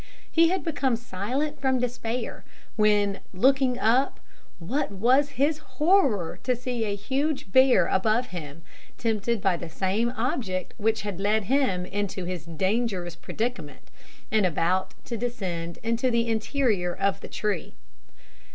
He 0.31 0.49
had 0.49 0.63
become 0.63 0.95
silent 0.95 1.61
from 1.61 1.77
despair, 1.79 2.43
when, 2.75 3.19
looking 3.35 3.77
up, 3.77 4.19
what 4.57 4.89
was 4.91 5.37
his 5.37 5.59
horror 5.77 6.39
to 6.41 6.55
see 6.55 6.85
a 6.85 6.95
huge 6.95 7.51
bear 7.51 7.85
above 7.85 8.29
him, 8.29 8.63
tempted 8.97 9.43
by 9.43 9.57
the 9.57 9.69
same 9.69 10.11
object 10.17 10.73
which 10.77 11.03
had 11.03 11.19
led 11.19 11.43
him 11.43 11.85
into 11.85 12.25
his 12.25 12.45
dangerous 12.45 13.15
predicament, 13.15 13.91
and 14.31 14.43
about 14.43 14.95
to 15.05 15.17
descend 15.17 15.77
into 15.83 16.09
the 16.09 16.27
interior 16.27 16.95
of 16.95 17.19
the 17.19 17.27
tree! 17.27 17.75